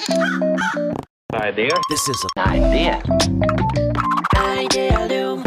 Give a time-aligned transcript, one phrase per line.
[0.00, 1.68] Idea.
[1.90, 3.02] This is an idea.
[4.34, 5.44] Idealum.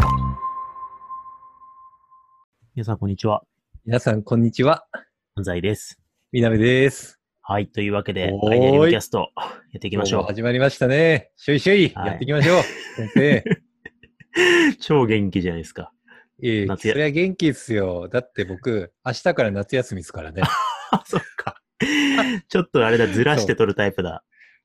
[2.76, 3.42] 皆さん、こんにちは。
[3.84, 4.86] 皆さん、こんにちは。
[5.34, 5.98] 安西です。
[6.30, 7.18] みなべです。
[7.42, 7.66] はい。
[7.66, 9.32] というわけで、おーいアイデアリムキャスト、
[9.72, 11.32] やっていきましょ今日も始まりましたね。
[11.36, 12.62] しょいしょい、はいやっていきましょう。
[12.94, 13.38] 先生。
[13.38, 14.76] う。
[14.78, 15.90] 超元気じゃないですか。
[16.44, 18.08] ええ夏やそれは元気ですよ。
[18.08, 20.42] だって僕、明日から夏休みですからね。
[20.92, 21.60] あ、 そっか。
[22.48, 24.22] ちょっとあれだ、ずらして撮るタイプだ。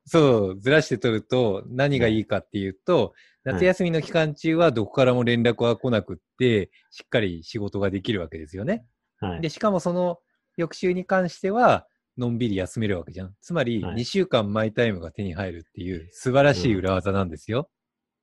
[0.09, 8.85] そう、ずらして取ると何がいいかっていうと、い夏休みの期間中はどこからも連絡は来なくって、しっかり仕事ができるわけですよね。
[9.19, 9.41] はい。
[9.41, 10.19] で、しかもその
[10.57, 13.35] 翌週に関しては、のんびり休めるわけじゃん。
[13.39, 17.69] つまり、はい2週間マイタイムが手に入るっていう素晴らしい裏技なんですよ。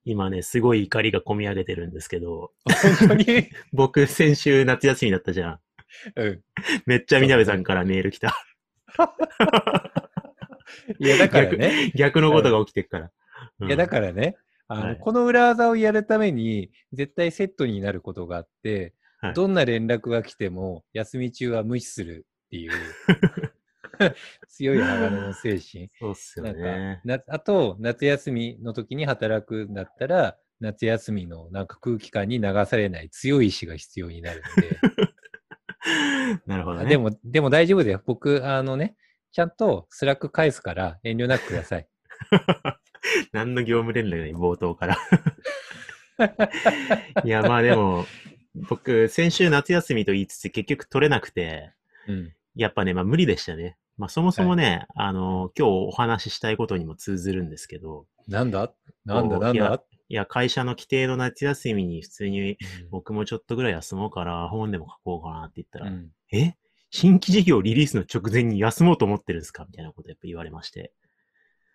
[0.05, 2.53] 今ね、すごい怒りが込み上げてるんですけど、
[3.01, 3.49] 本当に？
[3.73, 5.61] 僕、先週夏休みだったじゃん。
[6.17, 6.43] うん。
[6.85, 8.35] めっちゃみなべさんからメール来た。
[10.99, 11.93] いや、だからね。
[11.95, 13.11] 逆のことが起きてるから。
[13.61, 14.37] うんいや、だからね。
[14.69, 22.73] あの、はいこの裏技をやるために、絶対セットになることがあって、はいどんな連絡が来ても、休み中は無視するっていう、
[24.49, 25.91] 強い鋼の精神。
[25.99, 27.01] そうっすよなんかね。
[27.05, 34.79] なあと、夏休みの時に働くんだったら、夏休みのなんか空気感に流されない強い意志が必要になるんで。
[36.47, 36.87] なるほどね。
[36.87, 38.03] あでも、でも大丈夫だよ。
[38.05, 38.97] 僕、あのね、
[39.37, 41.87] ちゃんと Slack 返すから遠慮なくください。
[43.33, 44.97] 何の業務連絡に冒頭から。
[47.23, 48.07] いや、まあでも、
[48.71, 51.75] 僕、先週夏休みと言いつつ結局取れなくて、
[52.09, 52.33] うん。
[52.55, 53.77] やっぱね、まあ無理でしたね。
[53.99, 58.73] まあそもそもね、あの、今日お話ししたいことにも通ずるんですけど、なんだ？
[59.05, 59.39] なんだ？
[59.39, 59.83] なんだ？
[60.09, 62.57] いや、会社の規定の夏休みに普通にうん
[62.91, 66.55] 僕もちょっとぐらい休もうから本でも書こうかなって言ったら、うんえ？
[66.91, 69.65] 新規事業リリースの直前に休もうと思ってるんですか？
[69.65, 70.93] みたいなことやっぱ言われまして。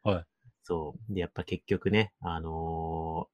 [0.04, 0.26] はい。
[0.64, 1.14] そう。
[1.14, 3.32] で、やっぱ結局ね、あのー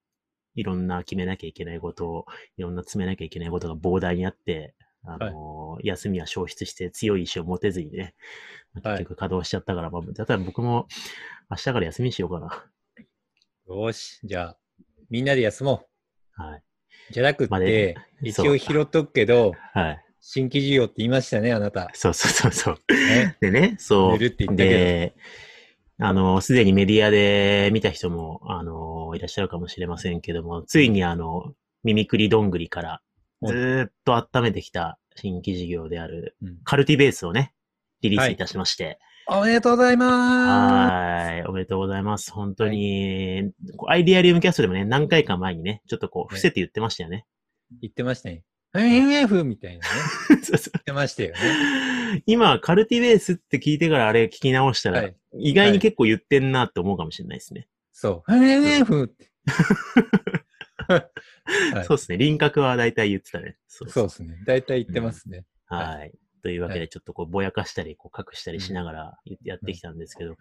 [0.59, 2.25] いろんな決めなきゃいけないことを、
[2.58, 4.73] いろんな詰めなきゃいけないことが膨大にあって、
[5.04, 8.16] あのー休みは消失して強い意志を持てずにね、
[8.73, 10.87] 結局稼働しちゃったから、まあ、だったら僕も
[11.52, 12.66] 明日から休みにしようかな。
[13.67, 14.58] よし、じゃあ、
[15.11, 15.86] みんなで休も
[16.32, 16.64] はい。
[17.10, 17.14] う。
[17.14, 20.04] じゃなくって、まあね一応拾っとくけど、はい。
[20.30, 21.89] 新規事業って言いましたね、あなた。
[21.93, 22.77] そうそうそうそう。
[22.93, 24.11] ね、でね、そう。
[24.11, 25.15] 寝るって言ったけどで、
[25.99, 31.54] あの、すでにメディアで見た人も、あの、いらっしゃるかもしれませんけども、ついにあの、
[31.86, 33.02] ミミクリどんぐりから
[33.42, 37.54] ずーっと温めてきた新規事業である、うんカルティベースをね、
[38.02, 38.99] リリースいたしまして、
[39.30, 42.33] おめでとうございまはい、おめでとうございます。
[42.33, 47.26] 本当に、こうアイディアリウムキャストでもね、何回か前にね、ちょっとこう、伏せて言ってましたよね。
[47.70, 48.43] す言ってましたね。
[48.82, 50.42] MF みたいなね。
[50.43, 52.23] そうそう言ってましたよね。
[52.26, 57.67] 今、カルティベースって聞いてからあれ聞き直したら、はい意外に結構言ってんなって思うかもしれないですね。
[57.92, 58.32] そう。
[58.32, 59.30] MF って。
[60.87, 62.17] はいそうですね。
[62.17, 63.58] 輪郭は大体言ってたね。
[63.67, 64.42] そうそうですね。
[64.45, 65.45] 大体言ってますね。
[65.66, 66.11] はい。
[66.42, 70.39] というわけで、はいちょっとこう、ぼやかしたり、こう、隠したりしながらやってきたんですけど、はい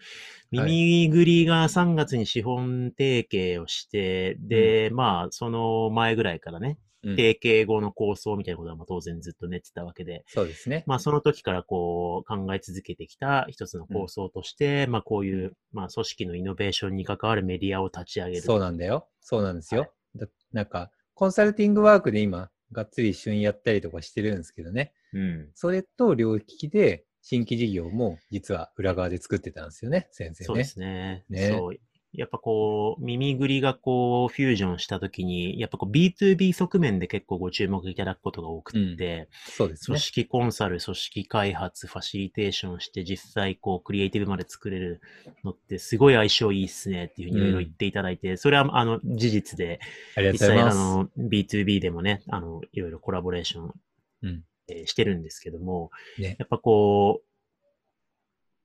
[0.51, 10.83] 耳ぐりが3月に資本提携をして、で、まあ、その前ぐらいからね、うん提携後の構想みたいなことはまあ当然ずっと練ってたわけで、そうですね。
[10.87, 18.43] まあその時からこう考え続けてきた一つの構想として、まあこういう、まあ組織のイノベーションに関わるメディアを立ち上げる。
[18.43, 19.09] そうなんだよ。
[19.21, 19.93] そうなんですよ。
[20.17, 24.93] だなんか、コンサルティングワークで今、がっつり一緒にやったりとかしてるんですけどね。
[25.13, 25.51] うん。
[25.55, 30.47] それと両利きで、新規事業も実は裏側で作ってたんですよね、先生ね。
[30.47, 31.25] そうですね。
[31.29, 31.77] ねそう。
[32.17, 39.87] やっぱこう、耳ぐりがこう、フュージョンしたときに、やっぱこう、B2B 側面で結構ご注目いただくことが多くて、そうですね。
[39.87, 45.01] 組織コンサル、組織開発、ファシリテーションして、実際こう、クリエイティブまで作れる
[45.45, 49.81] のって、すごい相性いいっすねっていうふうにいろいろ言っていただいて、それはあの、事実で、
[50.17, 51.19] ありが実際あとうございます。
[51.19, 53.75] の、B2B でもね、あの、いろいろコラボレーション、
[54.23, 57.26] うんえーしてるんですけども、ねやっぱこう、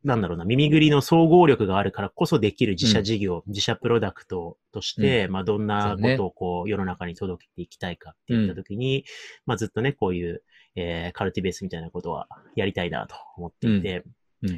[0.04, 9.06] なんだろうな、耳ぐりの総合力があるからこそできる自社事業、自社プロダクトとして、まあどんなことをこう世の中に届けていきたいかっていったときに、
[9.46, 10.44] まあずっとね、こういう、
[10.76, 14.04] えーカルティベースみたいなことはやりたいなと思っていて、
[14.42, 14.50] うん。
[14.50, 14.56] うん。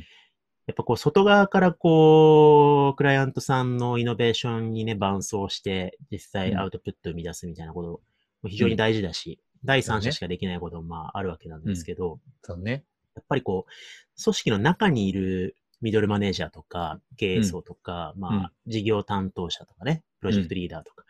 [0.65, 8.01] やっぱこう外側からこう、クライアントさんのイノベーションにね、伴走して、実際アウトプットを生み出すみたいなこと
[8.43, 12.85] も非常に大事だし、第三者しかできないこともまああるわけなんですけど、そうね。
[13.15, 18.71] やっぱりこう、組織の中にいるミドルマネージャーとか、経営層とか、まあ、うん。
[18.71, 21.03] 事業担当者とかね、プロジェクトリーダーとか、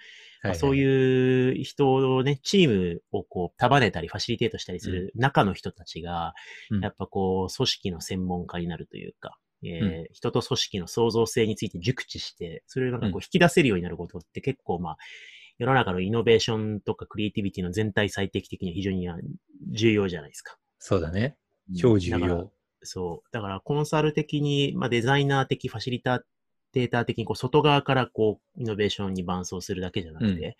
[0.44, 6.34] まあはいそういう人をね、チームをこう束ねたり、ファシリテートしたりする中の人たちが、
[6.70, 6.84] うん。
[6.84, 14.98] やっぱこう、組織の専門家になるというか、えー人と組織の創造性について熟知して、それをなんかこう引き出せるようになることって結構まあ、
[15.60, 19.16] 世の中のイノベーションとかクリエイティビティの全体最適的には非常にあ
[19.72, 20.58] 重要じゃないですか。
[20.80, 21.38] そうだね。
[21.78, 22.52] 超重要。
[22.82, 23.30] そう。
[23.32, 26.24] だからコンサル的に、まあデザイナー的、ファシリタ
[26.74, 30.54] テーター的にこう外側からこうイノベーションに伴走するだけじゃなくて、うん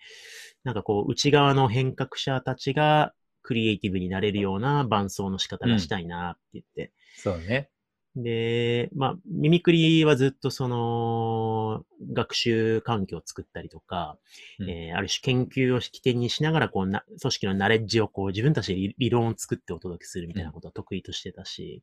[0.62, 3.12] なんかこう内側の変革者たちが
[3.42, 6.92] クリエイティブになれるような伴走の仕方がしたいなって言って。
[7.16, 7.68] そうね。
[8.16, 14.18] で、まあ、ミミクリはずっとその、学習環境を作ったりとか、
[14.60, 14.70] うん。
[14.70, 21.82] えーある種研究を起点にしながら、こうな、組織のナレッジをこう自分たちで理理論を作ってお届けするみたいなことを得意としてたし、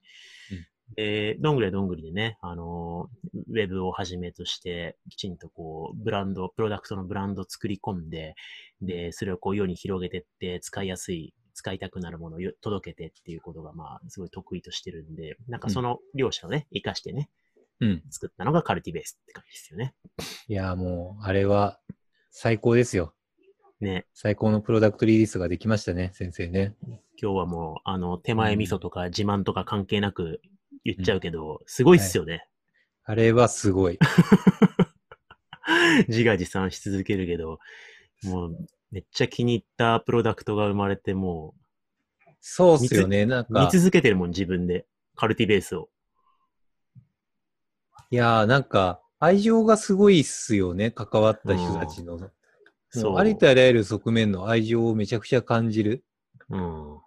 [0.51, 0.65] うん。
[0.95, 8.35] で、どんぐりはどんぐりでね、あのー、ウェブをはじめとして、きちんとこう、ブランド、プロダクトのブランドを作り込んで、
[8.81, 17.29] で、それをこう世に広げてって、使いやすい、使いたくなるものをよ届けてっていうことが、まあ、すごい得意としてるんで、なんかその両者をね、活かしてね、
[17.79, 18.03] うん。
[18.09, 19.93] 作ったのがカルティベースって感じですよね。
[20.47, 21.79] いや、もう、あれは
[22.31, 23.13] 最高ですよ。
[23.79, 24.07] ね。
[24.13, 26.75] 最高のプロダクトリリースができましたね、先生ね。
[27.21, 30.41] 今日はもう、あの、手前味噌とか自慢とか関係なく
[30.83, 32.47] 言っちゃうけど、すごいっすよね。
[33.03, 33.99] あれはすごい。
[36.07, 37.59] 自画自賛し続けるけど、
[38.23, 41.55] もう、めっちゃ気に入ったプロダクトが生まれて、も
[42.41, 43.25] そうっすよね。
[43.25, 44.85] なんう、見か、続けてるもん、自分で。
[45.15, 45.89] カルティベースを。
[48.09, 52.19] いやー、なんか、愛情がすごいっすよね、関わった人たちの。
[52.89, 53.11] そう。
[53.11, 56.03] もうありとあらゆる側面の愛情をめちゃくちゃ感じる。
[56.49, 56.97] うん。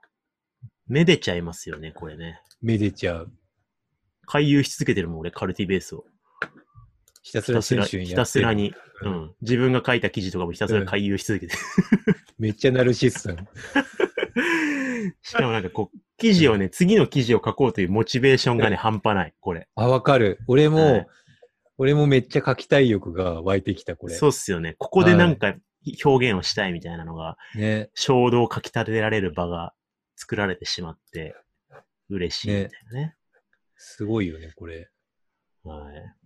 [0.87, 2.40] めでちゃいますよね、これね。
[2.62, 3.32] めでちゃう。
[4.26, 6.06] 回遊し続けてるもん、俺、カルティベースを。
[7.25, 9.35] ひたすらひたすら、ひたすらに、ううんん。
[9.41, 11.59] 自分が書いた記事とかもひたすら回遊し続けてる。
[12.38, 13.49] めっちゃナルシストン。
[15.23, 19.69] しかもなんかこう、記事をね、次の記事を書こうというモチベーションがね、半端ない、これ。
[19.75, 20.38] あ、わかる。
[20.47, 21.06] 俺も、はい
[21.76, 24.15] 俺もめっちゃ書きたい欲が湧いてきた、これ。
[24.15, 24.76] そうっすよね。
[24.79, 25.56] ここでなんか
[26.05, 27.91] 表現をしたいみたいなのが、ね。
[27.94, 29.75] 衝動を書き立てられる場が
[30.15, 31.35] 作られてしまって、
[32.09, 33.17] 嬉しいみたいなね。
[33.76, 34.88] すごいよね、これ。
[35.65, 36.24] はい。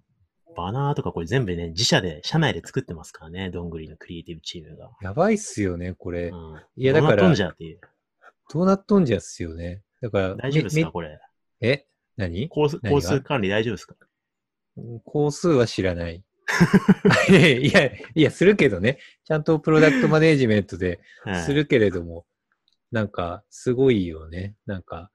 [0.60, 4.90] バナーとかこれ全部ね、自社で、社内で作ってますからね、どんぐりのクリエイティブチームが。
[5.00, 6.30] やばいっすよね、これ。
[6.30, 6.62] うん。
[6.76, 7.80] いやだからどうなっとんじゃっていう。
[8.52, 9.82] どうなっとんじゃっすよね。
[10.02, 11.20] だから、大丈夫ですめかこれ？
[11.60, 11.86] めえ？
[12.16, 12.48] 何？
[12.48, 13.94] コース、コース管理大丈夫ですか？
[15.04, 16.24] 工数は知らない。
[17.30, 18.98] いやいや、するけどね。
[19.24, 22.26] ちゃんとプロダクトマネージメントではいするけれども、
[22.90, 24.56] なんか、すごいよね。
[24.66, 25.10] なんか、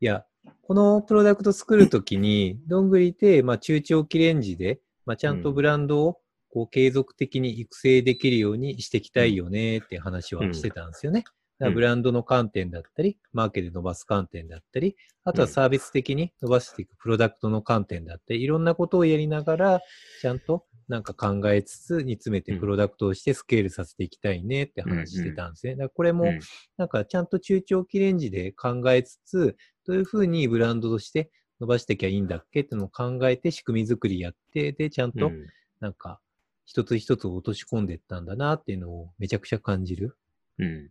[0.00, 0.24] いや、
[0.62, 6.18] このプロダクト作るときに、どんぐりって、まあ、中長期レンジで、まあ、ちゃんとブランドを、
[6.50, 11.24] こう、継続的に育成できるようにしていきたいよねって話はしてたんですよね。
[11.58, 19.80] だからブランドの観点だったり、マーケで伸ばす観点だったり、あとはサービス的に伸ばしていくプロダクトの観点だって、いろんなことをやりながら、
[20.20, 25.72] ちゃんとなんか考えつつ、煮詰めてうんプロダクトをしてスケールさせていきたいねって話してたんですね。
[25.72, 26.40] だからこれもうん、
[26.76, 29.56] なんかちゃんと中長期レンジで考えつつ、
[29.86, 31.30] どういうふうにブランドとして
[31.60, 35.46] 伸ばしていきゃいいんだっけっていうのを考えて仕組み作りやって、で、ちゃんとうん
[35.80, 36.20] なんか
[36.66, 40.16] 一つ一つ落とし込んでいったんだなっていうのをめちゃくちゃ感じる。
[40.58, 40.90] うん。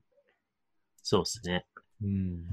[1.04, 1.66] そうですね。
[2.04, 2.48] うん。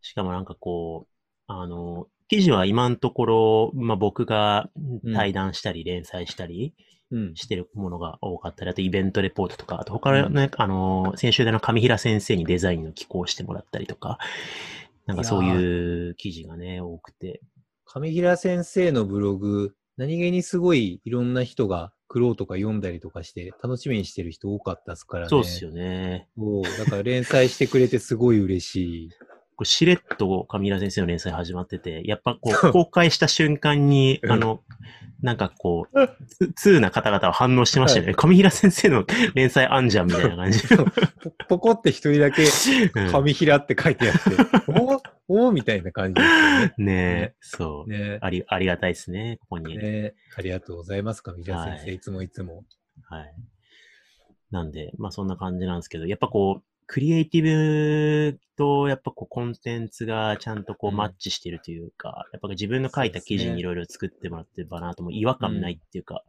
[0.00, 1.12] しかもなんかこう、
[1.48, 4.70] あの、記事は今のところ、まあ、僕が
[5.12, 6.74] 対談したり連載したり
[7.10, 7.34] うん。
[7.34, 14.16] してるものが多かったり、あとイベントレポートとか、あと他のね、あの、先週での上平先生にデザインの寄稿をしてもらったりとか、
[15.04, 17.42] なんかそういう記事がね、多くて。
[17.84, 25.28] 上平先生のブログ、何気にすごいいろんな人が苦労とか読んだりとかして楽しみにしてる人多かったですからね。
[25.28, 26.28] そうっすよね。
[26.78, 29.10] だから連載してくれてすごい嬉しい。
[29.62, 34.60] これしれっと上平先生の連載始まってて、やっぱこう、公開した瞬間に、うんあの、
[35.22, 38.14] なんかこう、つ通な方々は反応してましたよね。
[38.14, 39.04] 上平先生の
[39.34, 40.66] 連載あんじゃんみたいな感じ。
[40.66, 40.84] ポ
[41.48, 44.20] ポコって一人だけうん上平って書いてあって、
[45.28, 46.60] おおみたいな感じですよね。
[46.60, 47.90] ねえね、そう。
[47.90, 49.78] ねあり、ありがたいですね、ここに。
[49.78, 51.84] ねありがとうございます、上平先生。
[51.84, 52.64] はいい、つもいつも。
[53.04, 53.34] はい。
[54.50, 60.96] なんで、まあそんな感じなんですけど、やっぱこう、クリエイティブと、やっぱこう、コンテンツがちゃんとこう、うん。
[60.96, 66.22] マッチしてるというか、やっぱ自分の書いた記事にいろいろ作ってもらってるバナーとも違和感ないっていうか、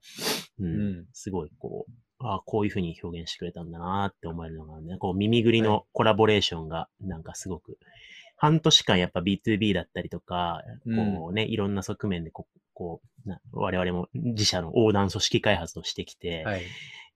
[0.59, 0.69] うん、う
[1.01, 1.05] ん。
[1.13, 7.77] すごいこう、ああ、こういうふうに表現してくれたんだなって思えるのがね、こう、耳ぐりのコラボレーションが、なんかすごく、
[8.37, 16.63] 半年間やっぱ B2B だったりとか、こうね、いろんな側面でこう、こうな我々も自社の横断組織開発をしてきて、はい。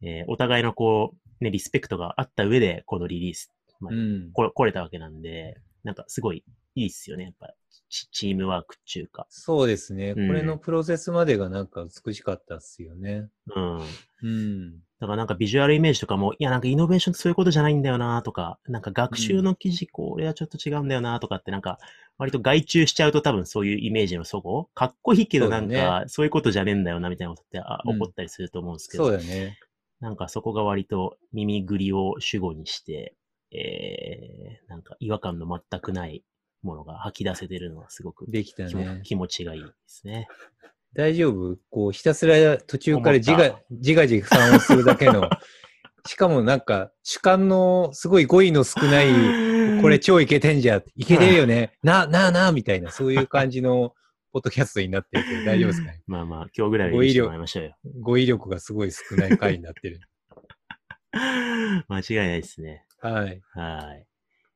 [0.03, 4.31] えーお互いのこう、ね、リスペクトがあった上で、このリリース、まあうん。
[4.33, 6.43] これ来れたわけなんで、なんかすごい
[6.75, 7.23] いいっすよね。
[7.25, 7.53] やっぱ、
[7.89, 9.25] チチームワークっていうか。
[9.29, 10.13] そうですね。
[10.15, 13.29] うんこれのプロセスまでがなんか美しかったっすよね。
[13.55, 13.81] うん。
[14.23, 14.71] うん。
[14.99, 21.77] だからなんかビジュアルイメージとかも、いやなんかイノベーションってそういうことじゃないんだよなとか、なんか学習の記事、これはちょっと違うんだよなとかってなんか、
[22.17, 29.57] 割と外注しちゃうと多分そういうイメージのそごかっこいいけどなんか、そういうことじゃねえんだよなみたいなことってあうん起こったりすると思うんですけど、そうだね。
[29.99, 33.15] なんかそこが割と耳ぐりを主語にして、
[33.51, 36.23] えー、なんか違和感の全くない
[36.63, 39.01] ものが吐き出せてるのはすごくできたね。
[39.03, 40.27] 気持ちがいいですね。
[40.93, 41.57] 大丈夫？
[41.69, 45.29] こう、ひたすら途中から自画、自画自賛をするだけの、
[46.05, 53.93] しかもなんか主観のすごい語彙の少ない、これ超イケてんじゃん、イケてるよね、 な、なあなあみたいな、そういう感じの
[54.31, 56.01] ポッドキャストになってるけど大丈夫ですかね？
[56.07, 57.77] まあまあ、今日ぐらいは許してもらいましょうよ。
[58.01, 59.99] 語彙力がすごい少ない回になってる。
[61.87, 62.85] 間違いないですね。
[63.01, 63.41] はい。
[63.53, 64.05] はい。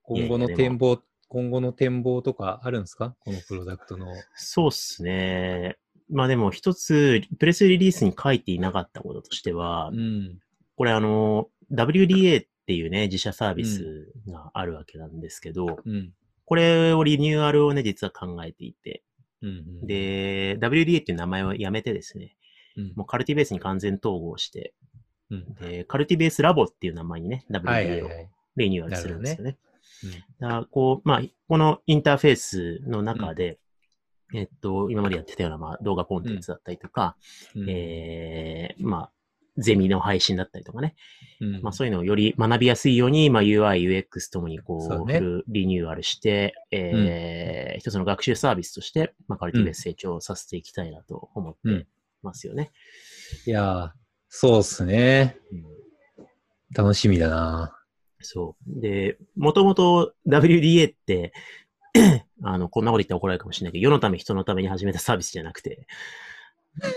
[0.04, 3.16] 今後の展望、今後の展望とかあるんですか？
[3.20, 4.08] このプロダクトの。
[4.36, 5.78] そうっすね。
[6.10, 10.40] まあでも一つ、プレスリリースに書いていなかったこととしては、うん。
[10.76, 16.14] これあの、WDA っていうね、自社サービスがあるわけなんですけど、うん。
[16.46, 19.04] これをリニューアルをね、実は考えていて、
[19.42, 19.52] うんう
[19.84, 22.36] ん、で、WDA っていう名前をやめてですね、
[22.78, 24.74] うん、もうカルティベースに完全統合して、
[25.32, 25.54] うん。
[25.56, 28.30] で、カルティベースラボっていう名前にね、WDA をはい。
[28.58, 29.58] リニューアルするんですよね。
[30.04, 30.12] うん。
[30.12, 30.18] だ
[30.50, 33.60] からこう、まあ、このインターフェースの中で、
[34.34, 37.16] えっと、今までやってたような、まあ、動画コンテンツだったりとか、
[37.56, 37.70] うん。
[37.70, 39.12] えー、まあ、
[39.58, 40.96] ゼミの配信だったりとかね。
[41.40, 51.88] うんまあ、そういうのをより学びやすいように、まあ、UI、UX ともにこう、ねリニューアルして、えー一つの学習サービスとして、まあ、カルティベース成長させていきたいなと思って
[52.22, 52.72] ますよね。
[53.48, 53.90] いやー、
[54.30, 55.38] そうっすね。
[55.52, 55.82] うん
[56.74, 57.76] 楽しみだな。
[58.22, 58.82] そう。
[58.82, 61.34] で、もともと WDA って、
[62.44, 65.88] あの、こんなこと言ったら怒られるかもしれないけど、世のため人のために始めたサービスじゃなくて、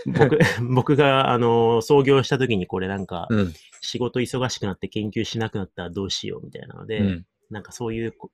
[0.07, 0.39] 僕、
[0.75, 3.53] 僕が、あの、創業した時にこれなんか、うん。
[3.81, 7.27] 仕事忙しくなって研究しなくなったらどうしようみたいなので、うん。
[7.51, 8.31] なんかそういうこ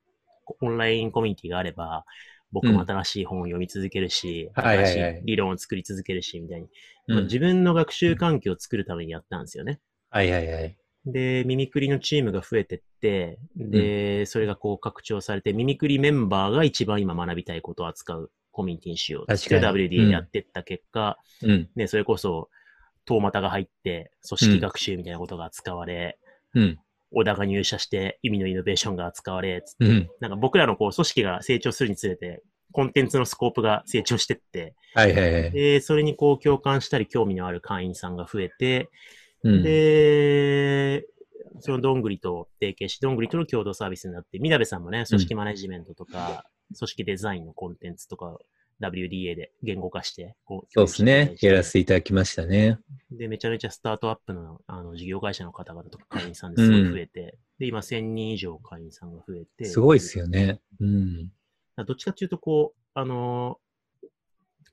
[0.61, 2.05] オンラインコミュニティがあれば、
[2.51, 6.67] 僕も新しい本を読み続けるし、はいはいはい新しい理論を作り続けるし、みたいに、
[7.23, 9.79] 自分の学習環境を作るためにやったんですよね。
[10.09, 10.77] はいはいはい。
[11.05, 21.69] で、ミミクリのチームが増えてって、で、それがこう拡張されて、ミミクリメンバーが一番今学びたいことを扱うコミュニティにしようって WDA でやってった結果、うん。
[21.75, 22.49] ね、それこそ、
[23.05, 26.19] トーマタが入って、組織学習みたいなことが扱われ、
[26.53, 26.79] うん。
[27.13, 30.09] 小田が入社して意味のイノベーションが扱われ、つってうん。
[30.19, 32.41] なんか僕らのこう組織が成長するにつれて、
[32.71, 35.51] コンテンツのスコープが成長してって、はいはいはい。
[35.51, 38.89] で、それにこう共感したり興味のある会員さんが増えて、
[39.43, 41.05] うん、で、
[41.59, 46.45] そのどんぐりと提携し、どんぐりとの共同サービスになって、みなべさんもね、組織マネジメントとか、
[46.77, 48.37] 組織デザインのコンテンツとか、
[48.81, 51.35] WDA で言語化して、こそうですね。
[51.41, 51.73] やらせて。
[51.73, 52.79] ていただきましたね。
[53.11, 59.65] で、めちゃめちゃスタートアップのあの事業会社の方々とか会員さんですごい増えて、で、今1000人以上会員さんが増えて。
[59.65, 60.59] すごいですよね。
[60.79, 61.31] うん。
[61.85, 63.71] どっちかっていうと、こう、あのー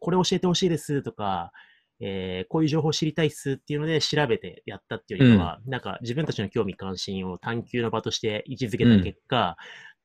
[0.00, 1.50] これ教えてほしいですとか、
[1.98, 9.56] えーこういう情報知りたいっすっていうので調べてやったっていうよりかは、なんか自分たちの興味関心を探求の場として位置づけた結果、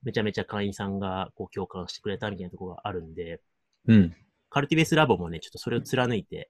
[0.04, 3.42] めちゃめちゃ会員さんがこう共感してくれたみたいなところがあるんで、
[3.88, 4.16] うん。
[4.50, 6.50] カルティベースラボもね、ちょっとそれを貫いて、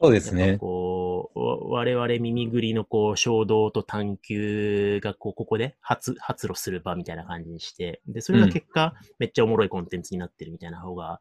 [0.00, 0.58] そうですね。
[0.58, 11.20] こう、わ我々耳ぐりのこう衝動と探求がこうここで発発露する場みたいな感じにして、で、それが結果、めっちゃおもろいコンテンツになってるみたいな方が、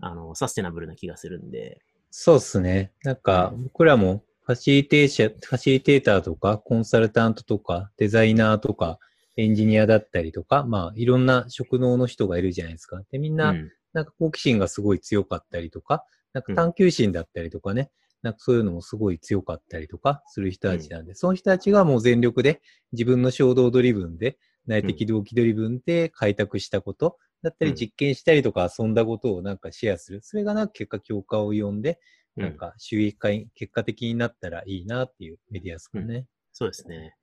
[0.00, 2.92] あの、サステナブルな気がするんで、そうですね。
[3.02, 8.98] なんか、僕らもファシリテーシャ、ファシリテーターとか、コンサルタントとか、デザイナーとか、
[9.36, 13.00] エンジニアだったりとか、まあ、いろんな職能の人がいるじゃないですか。
[13.10, 17.90] で、みんな、うんなんか好奇心がすごい強かったりとか、なんか探求心だったりとかね、
[18.22, 22.60] なんかそういうのもすごい強かったりとかする人たちなんで、その人たちがもう全力で
[22.92, 30.20] 自分の衝動ドリブンで、内的動機ドリブンで開拓したことだったりうん実験したりとか遊んだことをなんかシェアする。
[30.22, 31.98] それがなんか結果強化を呼んで、
[32.36, 36.26] うんなんか収益化に結果的になったらいいなっていうメディアですかね。
[36.52, 37.16] そうですね。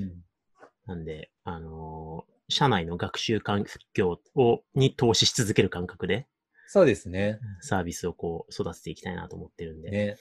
[0.00, 0.12] うん。
[0.86, 6.26] なんで、あのー社内の学習環境を、に投資し続ける感覚で、
[6.66, 7.38] そうですね。
[7.60, 10.16] サービスをこう、育てていきたいなと思ってるんで、ね。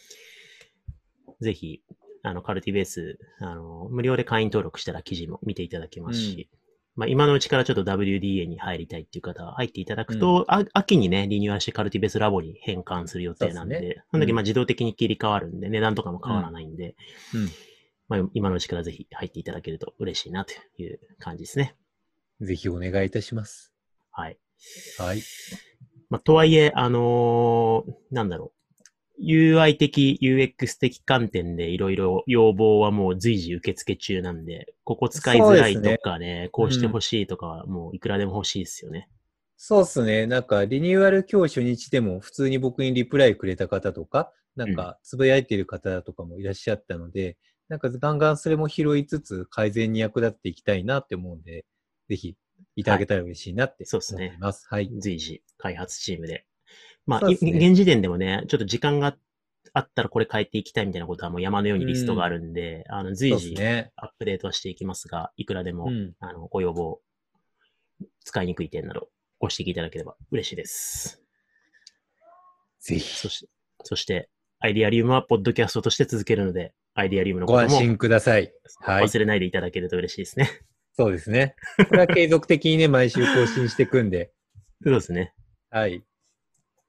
[1.42, 1.82] ぜひ、
[2.22, 6.50] あの、カルティベース、あの、無料で会員登録したら記事も見ていただけますし、
[6.96, 16.96] まあ、今のうちからちょっと WDA に入りたいっていう方は入っていただくと、あ秋にね、リニューアルしてカルティベースラボに変換する予定なんで、そねその時うんまあ自動的に切り替わるんで、値段とかも変わらないんで、
[17.34, 17.50] うん。
[18.14, 21.76] まあ、今のうちからぜひ入っていただけると嬉しいなという感じですね。
[22.42, 23.74] ぜひお願いいたします。
[24.12, 24.38] はい。
[25.00, 25.24] はい。
[26.12, 28.54] まあ、とはいえ、あのーなんだろ
[29.18, 29.24] う。
[29.24, 39.10] UI 的、UX 的観点でいろいろ要望はもう随時受付中なんで、ここ使いづらいとかね、こうしてほしいとかはもういくらでも欲しいですよね。
[39.58, 40.28] そうっすね。
[40.28, 47.38] なんか、リニューアル今日初日でも普通に僕にリプライくれた方とか、なんか、つぶやいてる方とかもいらっしゃったので、
[47.70, 51.66] なんか、ガンガンそれも拾いつつ、改善に役立っていきたいなって思うんで、
[52.10, 52.36] ぜひ、
[52.76, 54.68] いただけたら嬉しいなってそうですね思います。
[54.70, 54.90] はい。
[55.00, 56.46] 随時開発チームで。
[57.06, 59.16] まあ、ね現時点でもね、ちょっと時間が
[59.74, 63.92] あったらこれ変えていきたいみたいなことはもう山のようにリストがあるんで、あの随時ね。
[63.96, 66.14] アップデートはしていきますが、いくらでも、うん。
[66.20, 67.02] あのご要望、
[68.24, 71.22] 使いにくい点などご指摘いただければ嬉しいです。
[72.80, 73.48] ぜひ、そして、
[73.84, 74.30] そして、
[74.60, 78.54] アイディアリウムはポッドキャストとして続けるので、アイディアリウムのこともご安心ください。
[78.82, 79.04] はい。
[79.06, 80.50] 忘れないでいただけると嬉しいですね。
[80.96, 81.56] そうですね。
[81.90, 84.32] これは継続的にね、 毎週更新していくんで、
[84.84, 85.34] そうですね。
[85.72, 86.04] はい。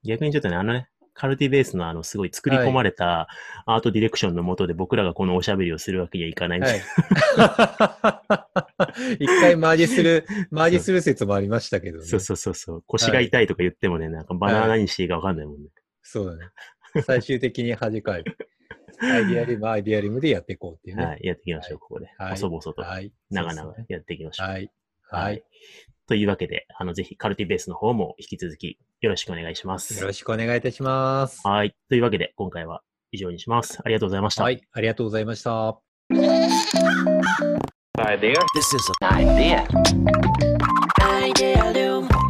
[0.05, 3.29] 逆にちょっとね、あのね、カルティベースのあの、すごい作り込まれた
[3.67, 8.49] アートディレクションのもとで僕らがこのおしゃべりをするわけにはいかないみたいは
[9.17, 9.17] い。
[9.25, 12.05] 一回マージする、マージする説もありましたけどね。
[12.05, 12.83] そうそうそうそう。
[12.87, 15.71] 腰が痛いとか言ってもね、なんかバナー何していいかわかんないもんね。
[16.03, 16.51] そうだね。
[17.05, 18.37] 最終的に弾かれる。
[19.01, 21.05] アイディアリム、アイディアリムでやっていこうっていうね。
[21.05, 21.21] はい。
[21.23, 22.07] やっていきましょう、ここで。
[22.19, 23.13] はい細々と、はい。
[23.31, 24.49] 長々やっていきましょう。
[24.49, 24.71] はい。
[25.11, 25.45] はい。。
[26.07, 29.99] というわけで、あの、ぜひカルティベースの方も引き続きよろしくお願いします。
[29.99, 31.47] よろしくお願いいたします。
[31.47, 31.75] はい。
[31.89, 33.81] というわけで、今回は以上にします。
[33.85, 34.43] ありがとうございました。
[34.43, 34.61] はい。
[34.73, 35.79] ありがとうございました。
[38.55, 39.67] This is an idea.
[41.01, 42.24] Idea.